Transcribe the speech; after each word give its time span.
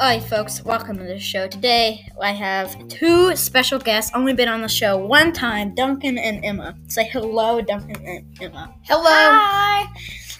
Alright, 0.00 0.22
folks, 0.22 0.64
welcome 0.64 0.96
to 0.96 1.04
the 1.04 1.18
show. 1.18 1.46
Today 1.46 2.10
I 2.18 2.32
have 2.32 2.88
two 2.88 3.36
special 3.36 3.78
guests, 3.78 4.10
only 4.14 4.32
been 4.32 4.48
on 4.48 4.62
the 4.62 4.68
show 4.68 4.96
one 4.96 5.34
time 5.34 5.74
Duncan 5.74 6.16
and 6.16 6.42
Emma. 6.42 6.76
Say 6.86 7.04
hello, 7.08 7.60
Duncan 7.60 8.02
and 8.06 8.24
Emma. 8.40 8.74
Hello. 8.84 9.02
Hi. 9.04 9.86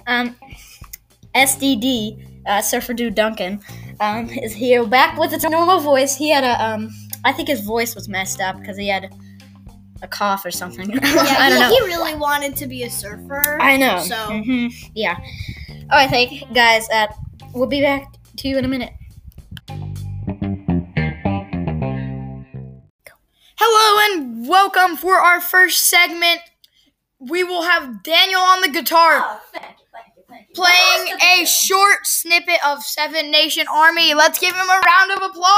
Um, 0.06 0.34
SDD, 1.34 2.26
uh, 2.46 2.62
Surfer 2.62 2.94
Dude 2.94 3.14
Duncan, 3.14 3.60
um, 4.00 4.30
is 4.30 4.54
here 4.54 4.86
back 4.86 5.18
with 5.18 5.32
his 5.32 5.44
normal 5.44 5.80
voice. 5.80 6.16
He 6.16 6.30
had 6.30 6.44
a, 6.44 6.64
um, 6.64 6.88
I 7.26 7.32
think 7.32 7.48
his 7.48 7.60
voice 7.60 7.94
was 7.94 8.08
messed 8.08 8.40
up 8.40 8.58
because 8.58 8.78
he 8.78 8.88
had 8.88 9.14
a 10.00 10.08
cough 10.08 10.46
or 10.46 10.50
something. 10.50 10.90
Yeah, 11.02 11.36
I 11.38 11.50
don't 11.50 11.58
he, 11.70 11.78
know. 11.78 11.86
he 11.86 11.94
really 11.94 12.14
wanted 12.14 12.56
to 12.56 12.66
be 12.66 12.84
a 12.84 12.90
surfer. 12.90 13.60
I 13.60 13.76
know. 13.76 13.98
So 13.98 14.16
hmm 14.42 14.68
yeah. 14.94 15.18
All 15.90 15.98
right, 15.98 16.10
thank 16.10 16.32
you, 16.32 16.46
guys. 16.54 16.88
Uh, 16.90 17.06
we'll 17.54 17.66
be 17.66 17.80
back 17.80 18.06
to 18.38 18.48
you 18.48 18.58
in 18.58 18.64
a 18.64 18.68
minute. 18.68 18.92
hello 23.56 24.14
and 24.14 24.48
welcome 24.48 24.96
for 24.96 25.14
our 25.16 25.40
first 25.40 25.82
segment. 25.88 26.40
We 27.18 27.44
will 27.44 27.62
have 27.62 28.02
Daniel 28.02 28.40
on 28.40 28.60
the 28.60 28.68
guitar 28.68 29.20
Oh, 29.22 29.40
thank 29.52 29.64
you, 29.78 29.84
thank 29.92 30.16
you, 30.16 30.22
thank 30.28 30.48
you. 30.48 30.54
playing 30.54 31.42
a 31.42 31.46
short 31.46 32.06
snippet 32.06 32.58
of 32.66 32.82
Seven 32.82 33.30
Nation 33.30 33.66
Army. 33.72 34.14
Let's 34.14 34.38
give 34.38 34.54
him 34.54 34.66
a 34.66 34.80
round 34.84 35.10
of 35.12 35.18
applause. 35.30 35.48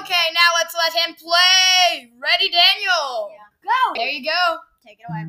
Okay, 0.00 0.26
now 0.34 0.50
let's 0.58 0.74
let 0.74 0.92
him 1.06 1.14
play. 1.14 2.10
Ready, 2.20 2.50
Daniel? 2.50 3.30
Go. 3.94 4.00
There 4.00 4.08
you 4.08 4.24
go. 4.24 4.58
Take 4.86 4.98
it 5.00 5.06
away. 5.10 5.26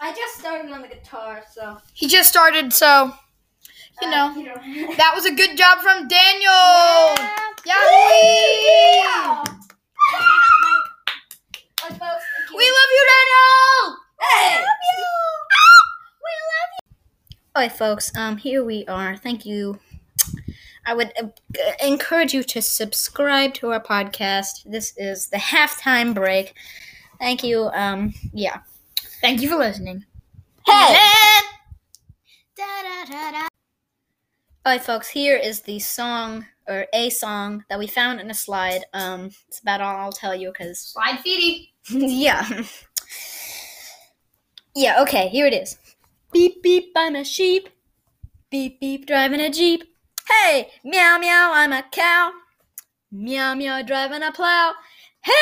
I 0.00 0.12
just 0.14 0.38
started 0.38 0.70
on 0.72 0.82
the 0.82 0.88
guitar, 0.88 1.42
so 1.52 1.78
He 1.92 2.08
just 2.08 2.28
started, 2.28 2.72
so 2.72 3.12
you 4.00 4.08
uh, 4.08 4.10
know. 4.10 4.34
you. 4.64 4.96
That 4.96 5.12
was 5.14 5.26
a 5.26 5.34
good 5.34 5.56
job 5.58 5.80
from 5.80 6.08
Daniel. 6.08 7.14
Yeah. 7.66 7.74
Alright, 11.82 11.98
folks, 11.98 12.00
thank 12.00 12.50
you. 12.50 12.56
We 12.56 12.64
love 12.64 12.90
you, 12.92 13.06
Hey! 14.20 14.56
We 14.56 14.64
love 14.64 14.82
you. 14.98 15.06
Alright, 17.54 17.72
folks. 17.72 18.16
Um, 18.16 18.36
here 18.38 18.64
we 18.64 18.86
are. 18.86 19.16
Thank 19.16 19.44
you. 19.46 19.78
I 20.86 20.94
would 20.94 21.12
uh, 21.20 21.26
encourage 21.84 22.32
you 22.32 22.44
to 22.44 22.62
subscribe 22.62 23.54
to 23.54 23.72
our 23.72 23.82
podcast. 23.82 24.64
This 24.64 24.96
is 24.96 25.26
the 25.26 25.36
halftime 25.36 26.14
break. 26.14 26.54
Thank 27.18 27.42
you. 27.42 27.70
Um, 27.74 28.14
yeah. 28.32 28.60
Thank 29.20 29.42
you 29.42 29.48
for 29.48 29.56
listening. 29.56 30.04
Hey! 30.64 30.96
Alright, 34.64 34.82
folks. 34.82 35.08
Here 35.08 35.36
is 35.36 35.60
the 35.62 35.80
song 35.80 36.46
or 36.68 36.86
a 36.92 37.10
song 37.10 37.64
that 37.68 37.78
we 37.78 37.88
found 37.88 38.20
in 38.20 38.30
a 38.30 38.34
slide. 38.34 38.84
Um, 38.92 39.30
it's 39.48 39.60
about 39.60 39.80
all 39.80 39.96
I'll 39.96 40.12
tell 40.12 40.34
you 40.34 40.52
because 40.52 40.78
Slide 40.92 41.18
feety. 41.18 41.70
yeah. 41.88 42.62
Yeah, 44.74 45.02
okay, 45.02 45.28
here 45.28 45.46
it 45.46 45.54
is. 45.54 45.78
Beep 46.32 46.62
beep, 46.62 46.92
I'm 46.94 47.16
a 47.16 47.24
sheep. 47.24 47.70
Beep 48.50 48.78
beep, 48.78 49.06
driving 49.06 49.40
a 49.40 49.50
jeep. 49.50 49.95
Hey, 50.28 50.68
meow 50.84 51.18
meow, 51.18 51.52
I'm 51.54 51.72
a 51.72 51.84
cow. 51.90 52.32
Meow 53.12 53.54
meow, 53.54 53.82
driving 53.82 54.22
a 54.22 54.32
plow. 54.32 54.72
Hey, 55.22 55.32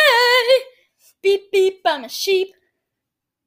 beep 1.22 1.50
beep, 1.50 1.80
I'm 1.84 2.04
a 2.04 2.08
sheep. 2.08 2.48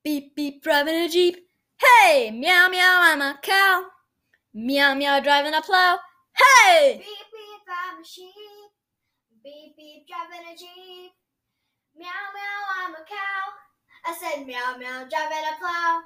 Beep 0.03 0.35
beep, 0.35 0.63
driving 0.63 0.95
a 0.95 1.09
jeep. 1.09 1.37
Hey, 1.79 2.31
meow 2.31 2.67
meow, 2.69 2.99
I'm 3.03 3.21
a 3.21 3.39
cow. 3.41 3.83
Meow 4.53 4.95
meow, 4.95 5.19
driving 5.19 5.53
a 5.53 5.61
plow. 5.61 5.99
Hey! 6.33 6.97
Beep 6.97 7.05
beep, 7.05 7.61
I'm 7.69 8.01
a 8.01 8.05
sheep. 8.05 8.33
Beep 9.43 9.77
beep, 9.77 10.07
driving 10.07 10.47
a 10.47 10.57
jeep. 10.57 11.11
Meow 11.95 12.07
meow, 12.33 12.59
I'm 12.83 12.93
a 12.93 13.05
cow. 13.07 13.53
I 14.05 14.17
said 14.17 14.45
meow 14.47 14.77
meow, 14.79 15.07
driving 15.09 15.37
a 15.37 15.59
plow. 15.59 16.01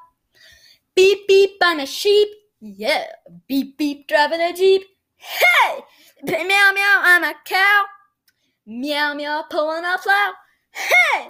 Beep 0.96 1.28
beep, 1.28 1.52
I'm 1.62 1.80
a 1.80 1.86
sheep. 1.86 2.28
Yeah. 2.60 3.06
Beep 3.48 3.78
beep, 3.78 4.08
driving 4.08 4.42
a 4.42 4.54
jeep. 4.54 4.84
Hey! 5.22 5.82
Meow 6.24 6.72
meow, 6.74 7.02
I'm 7.04 7.24
a 7.24 7.34
cow. 7.46 7.84
Meow 8.66 9.14
meow, 9.14 9.44
pulling 9.50 9.86
a 9.86 9.98
plow. 10.02 10.34
Hey! 10.72 11.30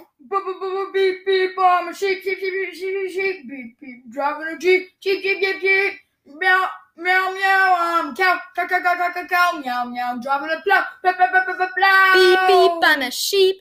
Beep 0.94 1.25
beep, 1.25 1.52
I'm 1.59 1.90
a 1.90 1.94
sheep, 1.94 2.24
sheep, 2.24 2.40
sheep, 2.40 2.53
sheep, 2.74 2.74
sheep, 2.74 3.12
sheep, 3.12 3.50
beep 3.50 3.79
beep, 3.79 4.12
driving 4.12 4.56
a 4.56 4.57
jeep, 4.57 4.90
jeep, 5.02 5.24
jeep, 5.24 5.41
jeep, 5.41 5.62
jeep, 5.62 5.94
meow, 6.25 6.68
meow, 6.96 7.31
meow, 7.34 7.75
I'm 7.78 8.09
a 8.09 8.16
cow, 8.16 8.40
cow, 8.56 8.68
cow, 8.68 8.79
cow, 8.79 8.96
cow, 8.96 9.12
cow, 9.13 9.28
cow, 9.28 9.59
meow, 9.59 9.85
meow, 9.85 10.19
driving 10.22 10.50
a 10.52 10.62
plow, 10.62 10.85
plow, 11.02 11.13
plow, 11.13 11.28
plow, 11.31 11.44
plow, 11.44 11.69
plow. 11.78 12.13
Beep 12.13 12.40
beep, 12.47 12.72
I'm 12.84 13.02
a 13.02 13.12
sheep. 13.12 13.58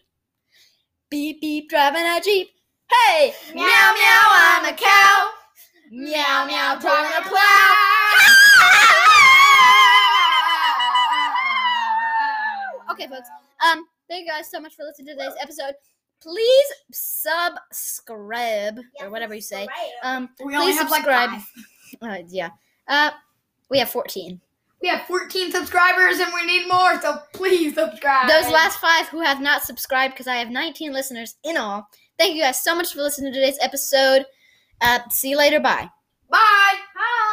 Beep 1.10 1.40
beep, 1.40 1.68
driving 1.68 2.02
a 2.02 2.20
jeep. 2.22 2.50
Hey! 2.88 3.34
Meow, 3.54 3.62
meow, 3.64 4.24
I'm 4.30 4.64
a 4.72 4.76
cow. 4.76 5.30
Meow 5.90 6.46
meow, 6.46 6.78
driving 6.80 7.12
a 7.18 7.28
plow. 7.28 7.39
Thank 14.10 14.26
you 14.26 14.32
guys 14.32 14.50
so 14.50 14.60
much 14.60 14.74
for 14.74 14.84
listening 14.84 15.06
to 15.06 15.14
today's 15.14 15.36
episode. 15.40 15.74
Please 16.20 16.66
subscribe 16.92 18.78
or 19.00 19.08
whatever 19.08 19.34
you 19.34 19.40
say. 19.40 19.66
Um, 20.02 20.28
We 20.44 20.54
only 20.54 20.72
please 20.72 20.78
have 20.78 20.90
like 20.90 21.04
subscribe. 21.04 21.30
five. 21.30 21.46
Uh, 22.02 22.18
yeah. 22.28 22.50
Uh, 22.86 23.10
we 23.68 23.80
have 23.80 23.90
14. 23.90 24.40
We 24.80 24.88
have 24.88 25.02
14 25.08 25.50
subscribers 25.50 26.20
and 26.20 26.32
we 26.32 26.46
need 26.46 26.68
more, 26.68 27.00
so 27.02 27.18
please 27.34 27.74
subscribe. 27.74 28.28
Those 28.28 28.50
last 28.52 28.78
five 28.78 29.08
who 29.08 29.20
have 29.20 29.40
not 29.40 29.64
subscribed, 29.64 30.14
because 30.14 30.28
I 30.28 30.36
have 30.36 30.50
19 30.50 30.92
listeners 30.92 31.34
in 31.42 31.56
all. 31.56 31.88
Thank 32.16 32.36
you 32.36 32.42
guys 32.42 32.62
so 32.62 32.76
much 32.76 32.94
for 32.94 33.02
listening 33.02 33.32
to 33.32 33.40
today's 33.40 33.58
episode. 33.60 34.24
Uh, 34.80 35.00
see 35.10 35.30
you 35.30 35.36
later. 35.36 35.58
Bye. 35.58 35.90
Bye. 36.30 36.38
Hi. 36.96 37.29